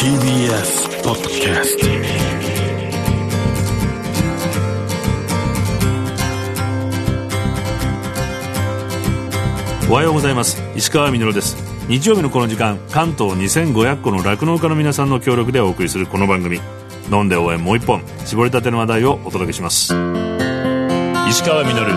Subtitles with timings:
[0.00, 1.84] TBS ポッドキャスト
[9.90, 10.62] おはようございます。
[10.74, 11.58] 石川みのるです。
[11.86, 16.62] 日曜日のこの時間関東2500個の酪農家の皆さんの協力でお送りするこの番組。
[17.12, 18.02] 飲んで応援もう一本。
[18.24, 19.92] 絞りたての話題をお届けします。
[21.28, 21.92] 石川みのる。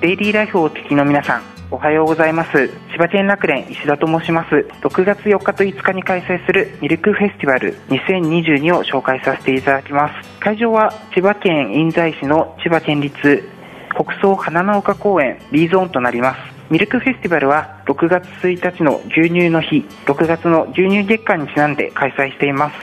[0.00, 2.68] デイリーライフをお聞きの皆さん、おはようございます。
[2.92, 4.66] 千葉県楽連石田と申します。
[4.80, 10.40] 6月4日と5日に開催するミルクフェスティバル2022を紹介させていただきます。
[10.40, 13.46] 会場は千葉県印西市の千葉県立
[13.94, 16.38] 北総花の丘公園 B ゾーンとなります。
[16.70, 22.76] ミルクフェスティバルは6月1日の牛乳の日、6月の牛乳月間にちなんで開催しています。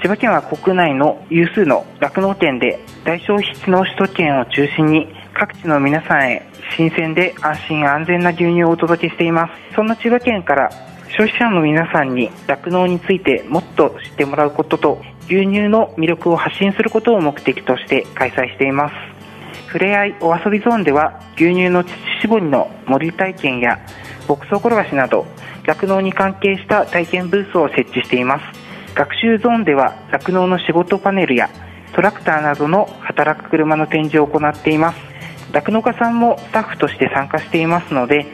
[0.00, 6.46] 千葉県は国内の有数の酪農店で大消費地の首都圏を中心に各地の皆さんへ
[6.76, 9.74] 新鮮で安心安全な牛乳をお届けしています。
[9.74, 10.70] そんな千葉県から
[11.18, 18.94] 消費者の皆さんに酪農についてもっと知ってもらうことと牛乳の魅力を発信することを目的として開催しています。
[19.66, 23.80] ふれあいお遊びゾーンでは牛乳の乳搾りの森体験や
[24.28, 25.26] 牧草転がしなど
[25.66, 28.94] 酪農に関係した体験ブースを設置しています。
[28.94, 31.50] 学習ゾーンでは酪農の仕事パネルや
[31.96, 35.11] トラクターなどの働く車の展示を行っています。
[35.52, 38.26] 酪農家さんもスタッフとして参加していますので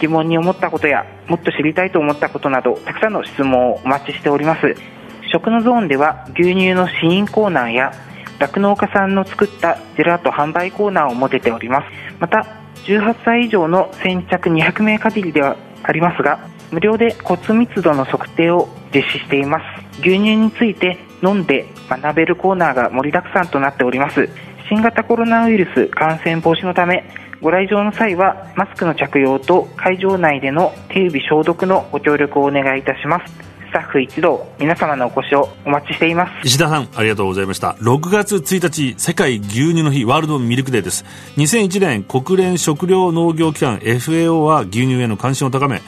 [0.00, 4.74] 疑問に思ったことやもっと知りたいと思ったことなどたくさんの質問をお待ちしております。
[5.32, 7.92] 食のゾーンでは牛乳の試飲コーナーや
[8.38, 11.86] 酪農家さんの作ったジェラート販売コーナーを設けております。
[12.20, 12.46] また
[12.84, 20.00] 18歳以上の先着200名限りではありますが無料で骨密度の測定を実施しています。
[20.00, 24.28] 牛乳について飲んで学べるコーナーが盛りだくさんとなっております。
[24.68, 27.04] 新型コロナウイルス感染防止のため
[27.42, 33.34] ご来場の際はマスクの着用と会場内での手指消毒のご協力をお願いいたします。
[33.68, 36.46] スタッフ一同皆様のお越しをお待ちしています。
[36.46, 37.76] 石田さんありがとうございました。
[37.80, 41.04] 6月1日世界牛乳の日ワールドミルクデーです。
[41.36, 45.82] 2001年国連食糧農業機関 FAO は牛乳への関心を高め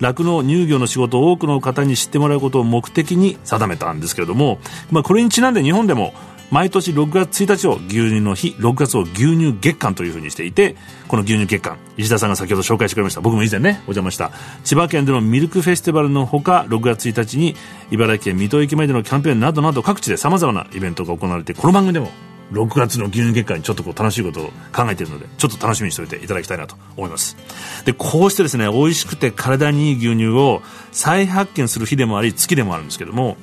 [0.00, 4.58] 酪農乳業の仕事を多くの方に知ってもらうことを目的に定めたんですけれども、
[4.90, 6.12] まあ、これにちなんで日本でも
[6.50, 10.76] 毎年6月1日を牛乳の日6月を牛乳月間というふうにしていて
[11.08, 13.20] この牛乳月間石田さんが先ほど紹介してくれました。
[13.20, 14.30] 僕も以前ねお邪魔した。
[14.64, 17.56] 千葉県でのミルクフェスティバルのほか6月1日に
[17.90, 22.10] 茨城県水戸駅前でのキャンペーンなどなど各地でさまざまなイベントが行われてこの番組でも
[22.52, 27.36] 6月の牛乳結果にちょっとこう楽しいことを考えているのでちょっと楽しみにしておいていただきたいなと思います。
[27.84, 30.62] でこうしてですね美味しくて体にいい牛乳を
[30.92, 33.36] 再発見する日でもあり月でもあるんですけども、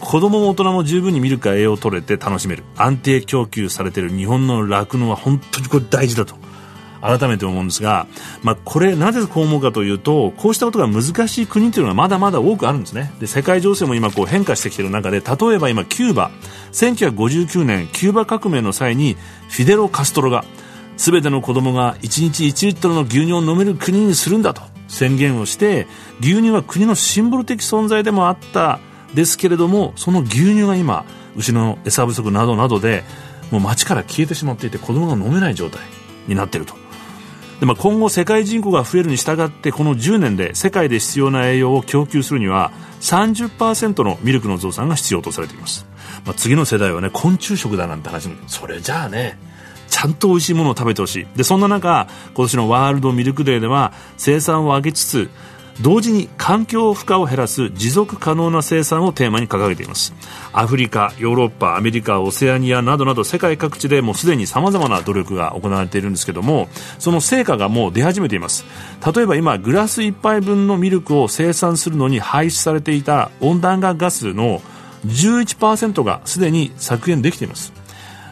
[0.00, 6.34] 子供も大人も十分にミルクや栄養を取れて楽しめる安定供給されている日本の酪農は本当にこれ大事だと
[7.00, 8.06] 改めて思うんですが、
[8.42, 13.12] まあ、これなぜこう思うかというとこうしたことが難しい国というのはまだまだ多くあるんですね。
[13.20, 16.30] で世界情勢も今こう変化してきている中で例えば今キューバ。
[16.72, 19.16] 1959年キューバ革命の際に
[19.48, 20.44] フィデロ・カストロが
[20.96, 25.86] 全ての子供が1日1リットルの牛乳を飲める国にするんだと宣言をして
[26.20, 28.80] 牛乳は国のシンボル的存在でもあった
[29.14, 31.04] ですけれどもその牛乳が今
[31.36, 33.04] 牛の餌不足などなどで
[33.50, 35.80] もう街から消えてしまっていて子供が飲めない状態
[36.28, 36.74] になっていると。
[37.60, 45.86] で、まあ、今後世界人口が増えるに従ってこの10年で世界で必要な栄養を供給するには30%のミルクの増産が必要とされています、
[46.24, 49.38] まあ、次の世代はね昆虫食だなんて話もそれじゃあね
[49.88, 51.26] ちゃんと美味しいものを食べてほしい。
[51.36, 55.30] でそんな中今年のワールドミルクデーでは生産を上げつつ
[55.82, 60.12] 同時に環境負荷を減らす持続可能な生産をテーマに掲げています。
[60.52, 66.68] アフリカヨーロッパアメリカオセアニアなどなど世界各地でもうすでにさまざまな努力が行われているんですけども
[66.98, 68.64] その成果がもう出始めています。
[69.14, 74.60] 例えば今グラス1杯分のミルクを生産するのに排出されていた温暖化ガスの
[75.06, 77.79] 11%がすでに削減できています。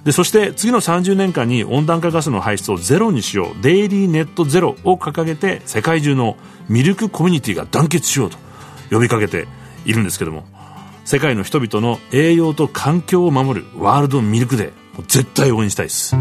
[0.04, 3.62] でそして次の30年間に温暖化ガスの排出をゼロにしよう。
[3.62, 6.36] デイリーネットゼロを掲げて世界中の
[6.68, 8.38] ミルクコミュニティが団結しようと
[8.90, 9.46] 呼びかけて
[9.84, 10.44] いるんですけども。
[11.08, 16.14] 世界の人々の栄養と環境を守るワールドミルクデー絶対応援したいです。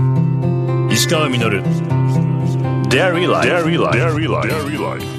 [0.89, 1.62] 石川稔。
[2.88, 5.16] Dairy Life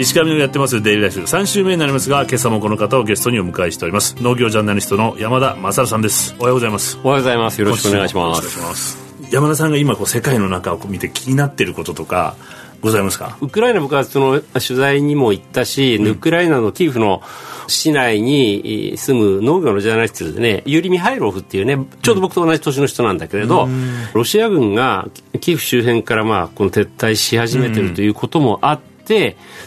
[0.00, 4.16] 石上のやってますデイリーライフ3週目になりますが今朝もこの方をゲストにお迎えしております。
[4.18, 6.34] 農業ジャーナリストの山田勝さんです。
[6.38, 6.98] おはようございます。
[7.04, 7.60] おはようございます。
[7.60, 8.98] よろしくお願いします。
[9.30, 12.34] 山田さんが今こう世界の中を見て気になっていることとか
[12.80, 13.36] ございますか？
[13.42, 17.22] ウクライナ僕はその取材にも行ったし、うん、ウクライナのキーフの
[17.66, 20.62] 市内に住む農業のジャーナリストでね。
[20.64, 25.10] ユーリ・ミハイロフっていうねちょうど僕と同じ年の人なんだけれど、うん、ロシア軍が
[25.42, 28.89] キーフ周辺からまあこの撤退し始めてるということもあって、て、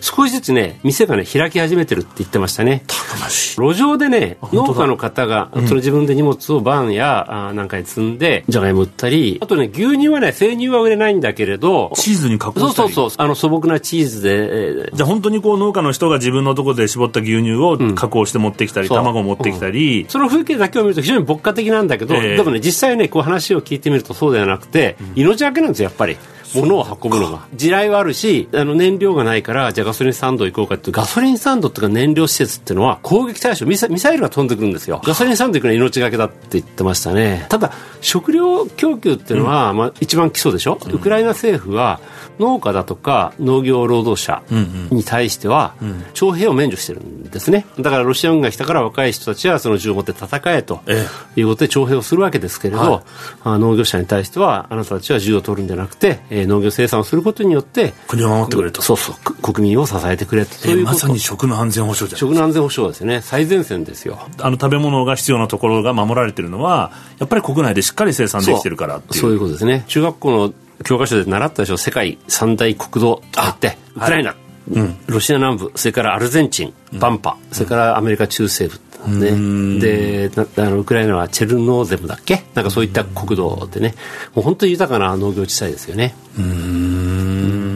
[0.01, 2.83] 少しずつね、店がね、開き始めてるって言ってましたね。
[3.57, 12.73] 路上でね、農家の方が、その自分で荷物をバンやあなんかに積んで、じゃがいも売ったり、あとね、牛乳はね、生乳は売れないんだけれど、チーズに加工したり。
[12.75, 18.97] そうそうそう、あの素朴なチーズで、えーじゃあ本当にこう農家の人が自分のところで絞った牛乳を加工して持ってきたり、そう。
[18.97, 22.37] 卵を持ってきたり、その風景だけを見ると非常に牧歌的なんだけど、ええ。
[22.37, 26.17] でもね、実際ね、こう話を聞いてみるとそうではなくて、命がけなんですよ、やっぱり。
[26.55, 27.45] 物を運ぶのが。
[27.53, 35.01] 地雷はあるし、あの燃料がないから、じゃあガソリンスタンド行こうかっていう、ガソリンスタンドとか燃料施設っていうのは攻撃対象、ミサミサイルが飛んでくるんですよ。
[35.03, 37.45] ガソリンスタンド行くのは命がけだって言ってましたね。
[37.49, 37.71] ただ、
[38.01, 41.99] 食料供給っていうのは、まあ一番基礎でしょ、ウクライナ政府は、
[42.39, 44.41] 農家だとか農業労働者
[44.89, 45.75] に対しては、
[46.13, 47.65] 徴兵を免除してるんですね。
[47.79, 53.03] だからロシア軍が来たから若い人たちはその銃を持って戦えとえいうことで徴兵をするわけですけれど、
[53.43, 58.81] あ農業者に対してはあなたたちは銃を取るんじゃなくて、えー農業生産をすることによって国を守ってくれと。
[58.81, 60.67] そうそうく国民を支えてくれと。
[60.67, 64.19] いうまさに食の安全保障じゃん食の安全保障ですよね最前線ですよ。
[64.39, 69.21] あの食べ物が必要なところが守られてるのは、やっぱり国内でしっかり生産できてるからっていう。
[69.21, 69.83] そういうことですね。
[69.87, 70.53] 中学校の
[70.83, 74.35] 教科書で習ったでしょ世界三大国土とかってウクライナ、
[75.07, 78.77] ロシア南部それからアルゼンチンバンパ、それからアメリカ中西部
[79.07, 82.43] ね、でなあのウクライナはチェルノーゼムだっけ？
[82.53, 83.95] なんかそういった国土でね。
[84.33, 86.15] もう本当に豊かな農業地帯ですよね。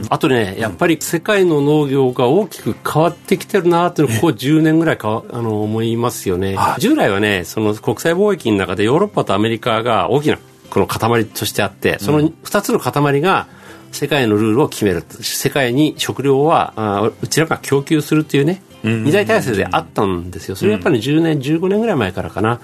[0.09, 10.39] あとねやっぱり世界の農業が大きく変わってきてるなっていうのをここ10年ぐらいかわあの思いますよね、従来はねその国際貿易の中でヨーロッパとアメリカが大きな
[10.69, 13.47] この塊としてあってその2つの塊が
[13.91, 15.03] 世界のルールを決める。
[15.09, 20.55] 世界に食料はあうちらが供給するっていうね二大体制であったんですよ。
[20.55, 22.59] それやっぱり10年15年ぐらい前からかな。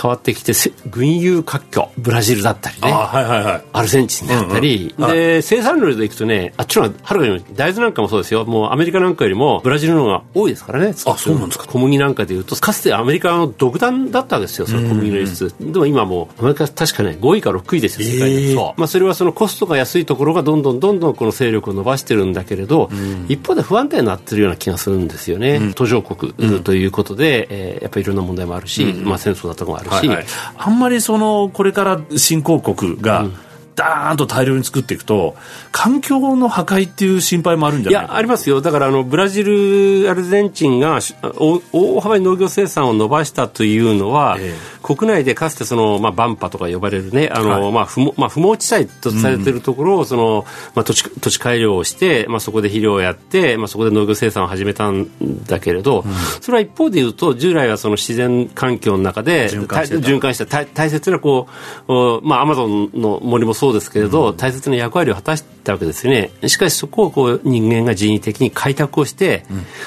[0.00, 2.92] 変わってきてせ軍友割拠ブラジルだったりね。
[2.92, 3.62] あはいはいはい。
[3.72, 5.10] アルゼンチンであったり、うんうん。
[5.10, 8.44] で生産量でいくとねあっちの方がはるかに大豆なんかもそうですよ。
[8.44, 10.94] もうアメリカなんかよりもブラジルの方が多いですからね。
[11.06, 11.66] あそうなんですか。
[11.66, 14.66] 小麦なんかでいうとかつてアメリカの独断だったわけですよ。
[14.66, 15.54] その小麦の輸出。
[15.60, 22.90] でも今もうアメリカ確かね5位か6位ですよ世界で、まあ、それはそのコストが安いところがどんどんどんどんこの勢力を伸ばしてるんだけれど、
[23.28, 26.32] 一方で不安定になってるような気がするんですよね、途上国
[26.62, 30.26] ということで、えーやっぱりいろんな問題もあるし、まあ、戦争だとかもあるし、はいはい。
[30.56, 33.26] あんまりそのこれから新興国が
[33.76, 35.36] ダーンと大量に作っていくと
[35.70, 38.08] 環境の破壊っていう心配もあるんじいゃない？
[38.10, 38.62] やありますよ。
[38.62, 44.54] だからあのブラジルアルゼンチンがし大大幅に農業生産を伸ばしたというのは、え
[44.86, 47.72] 国内でかつてその、まあ、バンパとか呼ばれるねあの、はい。
[47.72, 50.44] まあ不毛まあ、不毛地帯とされているところを、その
[50.76, 55.08] まあ、土地土地改良をして、まあ、そこで肥料をやって、まあ、そこで農業生産を始めたん
[55.44, 56.04] だけれど、
[56.40, 60.02] それは一方で言うと従来はその自然環境の中で循環してた。
[60.02, 61.48] た循環した大大切なこ
[61.88, 66.30] うおまあアマゾンの森もそうですけれど、大切な役割を果たしたわけですよね。
[66.46, 69.44] しかしそこをこう人間が人為的に開拓をして、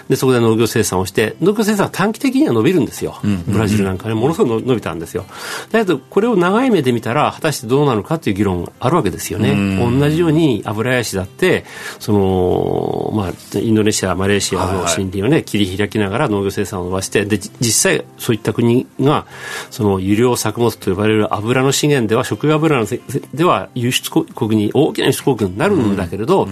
[0.09, 5.25] でそこで農業生産をして農業生産は短期的には伸びるんですよ、ブラジルなんかねものすごいの伸びたんですよ。
[5.71, 11.65] だけどこれを長い目で見たら果たしてどうなのかという議論があるわけですよね、同じように油ヤシだって
[11.99, 19.25] その、まあ、インドネシアマレーシアの森林をね、切り開きながら農業生産を伸ばしてでじ実際そういった国が
[19.69, 22.99] その油量作物と呼ばれる油の資源では食用油のせ
[23.33, 26.47] では輸出国に大きな輸出国になるんだけれど、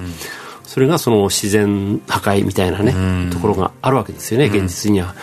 [0.67, 5.15] それがその自然破壊みたいなね、ところがあるわけですよね、現実には。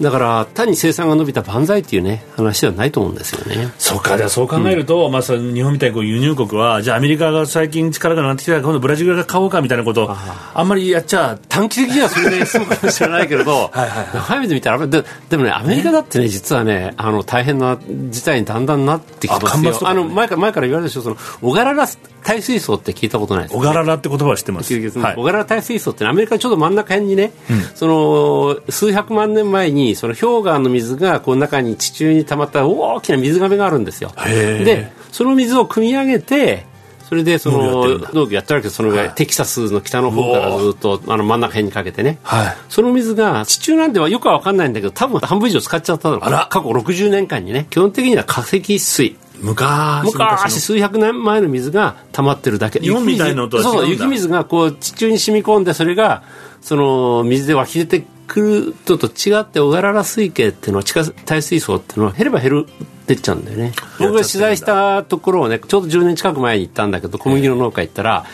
[0.00, 3.72] だから、単に生産が伸びた万歳っていうね、話ではないと思うんですよね。
[3.78, 10.10] そうか、じゃあそう考えると、まあ、日本みたいにこう輸入国は、じゃあアメリカが最近力がなってきたから、今度ブラジルが買おうかみたいなことを、
[10.54, 17.78] あんまりやっちゃ、短期的にはそれで済むかもしれないけれど、長い目で見たら、ででもね、アメリカだってね、実はね、あの大変な
[18.10, 19.78] 事態にだんだんなってきてますよ。
[19.88, 21.86] あの前から前から言われるでしょ、その小柄な
[22.24, 24.74] 耐水槽って聞いたことないですか小柄らって言葉は知ってます。
[24.74, 25.16] はい。
[25.16, 27.32] 小柄耐水槽ってのはアメリカちょうど真ん中辺にね、
[27.74, 34.12] その数百万年前にその氷河の水がこう中に地中に溜まった大きな水がめがあるんですよ。
[34.24, 36.66] でその水を汲み上げて
[37.10, 42.56] それでその農業やってるわけですそのぐらい、テキサスの北の方からずっとあの真ん中辺にかけてね、はい。
[42.68, 52.80] その水が地中なんではよくは分かんないんだけど多分半分以上使っちゃったの過去60年間にね基本的には化石水昔昔数百年前の水が溜まってるだけ。
[52.80, 56.22] 日本みたいのとはそうそう雪水がこう地中に染み込んでそれが
[56.60, 63.72] その水で湧き出てくるとと違って小柄な水系っていうのは地下耐水槽っていうのは減れば減るってっちゃうんだよね。
[63.98, 68.24] 僕が取材したところをねちょうど10年近く前に行ったんだけど小麦の農家行ったら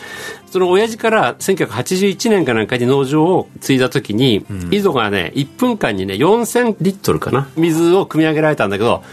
[0.51, 9.03] その親父から1981年かなんかに農場を継いだ時に、井戸がね1分間にね4000リットルかな水を汲み上げられたんだけど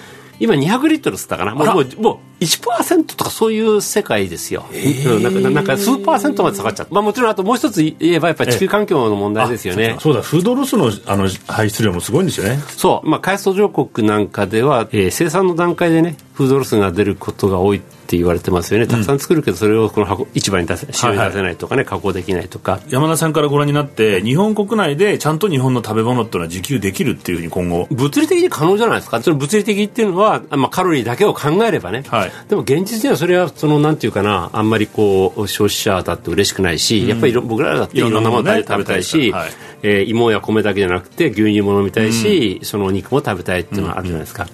[0.40, 1.54] 今200リットルっつったかな？
[1.54, 10.22] もうもうもう1%とかそういう世界ですよ、えー、なんかなんか数パーセントまで下がっちゃった、まあ、もちろんあともう一つ言えばやっぱり地球環境の問題ですよね、そうだ。
[10.22, 12.58] フードロスのあの排出量もすごいんですよね。
[12.76, 21.86] そう、まあ、開発途上国なんかでは、えー、生産の段階でねフードロスが出ることが多いって言われてますよね、たくさん作るけど、それをこの箱市場に出せ市場に出せないとかね、はい。
[21.86, 22.80] はい、加工できないとか。
[22.88, 39.50] 山田さんからご覧になって、日本国内でちゃんと日本の食べ物っていうのは自給できるっていうふうに今後、物理的に可能じゃないですか、その物理的っていうのは、まあ、カロリーだけを考えればね、はい、でも現実にはそれは、そのなんていうかな、あんまりこう消費者だって嬉しくないし、やっぱり僕らだっていろんなもの食べたいし、はい、
[39.82, 44.46] えー、芋や米だけじゃなくて、牛乳も飲みたいし、その肉も食べたいっていうのはあるじゃないですか。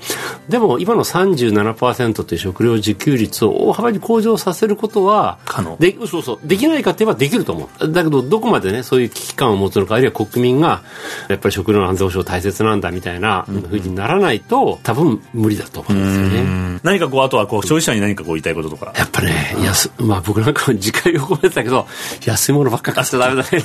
[0.49, 5.77] でも今の37%という食料自給率を大幅に向上させることは可能。
[5.79, 7.93] でそうそうできないかといえばできると思う。
[7.93, 10.83] だけどどこまでねそういう危機感を持つのかあるいは国民が
[11.29, 16.81] やっぱり食料の安全保障大切なんだみたいなふうにならないと多分無理だと思うんですよね。
[16.83, 18.93] 何かこうあとはこう消費者に何かこう言いたいこととか。
[18.97, 21.87] やっぱね安、まあ、僕なんかも自戒を込めてたけど
[22.25, 23.63] 安いものばっか買っちゃダメだね。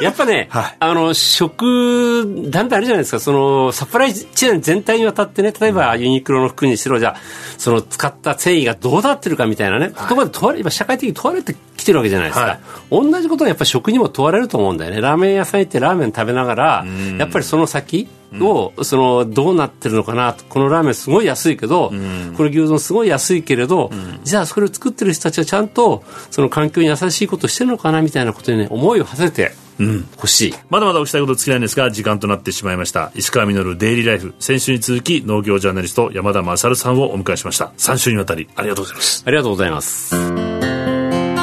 [0.00, 3.20] やっぱね、はい、あの食だんだんあるじゃないですか。
[3.20, 7.16] そのサプライチェーン全体にわたってね例えばユニクロの服にしろじゃ
[7.56, 15.00] その使った繊維がどうなってるかみたいなね、はい、まで問われ今社会的に問われてきてるわけじゃないですか、はい、同じことはやっぱり食にも問われると思うんだよね。
[15.00, 16.86] ラーメン屋さん行ってラーメン食べながら
[17.18, 18.08] やっぱりその先
[18.40, 23.90] を、そのどうなってるのかなこのラーメンすごい安いけど、この牛丼すごい安いけれど、
[24.24, 30.54] じゃあそれを作ってる人たちはちゃんとその環境に優しいことをしてるのかなみたいなことにね思いを馳せてうん、欲しい。
[30.70, 33.12] まだまだおきたいこと尽きないんですが、時間となってしまいました。
[33.14, 34.34] 石川稔デイリーライフ。
[34.40, 37.72] 先週に続き、農業ジャーナリスト、山田勝さんをお迎えしました。
[37.78, 39.22] 3週にわたり、ありがとうございます。
[39.26, 40.14] ありがとうございます。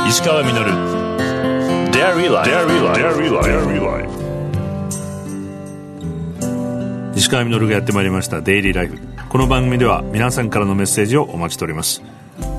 [0.08, 0.54] 石川稔
[1.92, 2.44] デイリーラ
[4.00, 4.26] イフ。
[7.16, 9.00] 石川稔がやってまいりましたデイリーライフ
[9.30, 12.04] この番組では皆さんからのメッセージをお待ちしております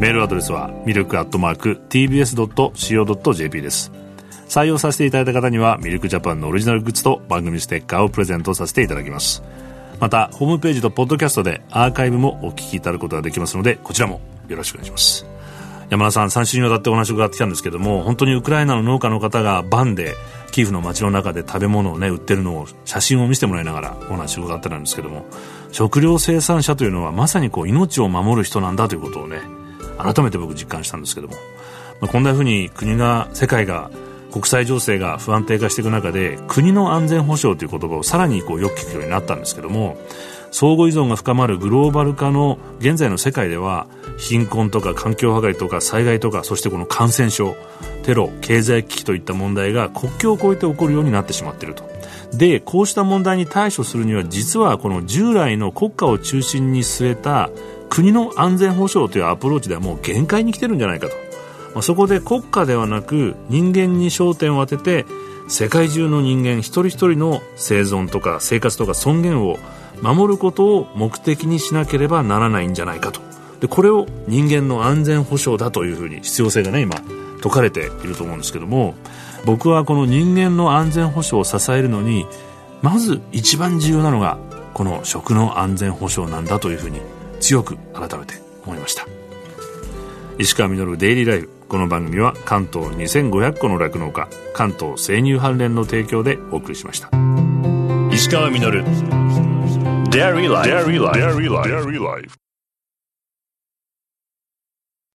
[0.01, 3.93] メールアドレスはミルクアットマーク TBS.CO.JP です
[4.49, 9.43] 採用させていただいた方にはミルクジャパンのオリジナルグッズと番組ステッカーをプレゼントさせていただきます。
[9.99, 15.27] またホームページとポッドキャストでアーカイブもお聞きいただくことができますのでこちらもよろしくお願いします。
[15.91, 20.15] 山田さん3週にわたってお話を伺ってきたんですけども本当にウクライナの農家の方がバンで
[20.51, 25.25] キーフの街の中で食べ物をね売ってるのを写真を見せてもらいながらお話を伺ってたんですけども
[25.71, 29.41] 食料生産者というのはまさにこう命を守る人なんだということをね
[29.99, 31.35] 改めて僕実感したんですけども、
[32.01, 33.91] まあ、こんなふうに国が世界が
[34.33, 39.97] 国際情勢が不安定化していく中で国の安全保障という言葉をさらにこうよく聞くようになったんですけども
[40.51, 43.87] 相互依存が深まるグローバル化の現在の世界では
[44.19, 47.57] 貧困とか環境破壊とか災害とかそしてこの感染症
[48.05, 51.85] テロ経済危機といった問題が国境を越えて起こるようになってしまっていると。
[52.33, 57.51] でこうした問題に対処するには実はこの従来の国家を中心に据えた
[57.89, 61.26] 国の安全保障というアプローチではもう限界に来てるんじゃないかと。
[61.77, 65.05] まあ、そこで国家ではなく人間に焦点を当てて
[65.47, 69.59] 世界中の人間一人一人の生存とか生活とか尊厳を
[70.01, 73.21] 守ることを目的にしなければならないんじゃないかと。
[73.61, 76.97] でこれを人間の安全保障だというふうに必要性がね今
[77.43, 78.95] 説かれていると思うんですけども
[79.45, 82.25] 僕はこの人間の安全保障を支えるのに
[82.81, 84.39] まず一番重要なのが
[84.73, 87.03] この食の安全保障なんだというふうに
[87.41, 89.07] 強く改めて思いました。
[90.39, 91.56] 石川稔デイリーライフ。
[91.69, 97.11] この番組は関東2500個の酪農家関東生乳関連の提供でお送りしました。
[98.13, 98.85] 石川稔。
[100.11, 100.49] Dairy
[102.01, 102.46] Life